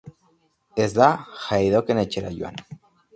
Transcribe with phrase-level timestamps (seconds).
[0.85, 1.09] Ez da
[1.49, 2.59] Haydocken etxera joan.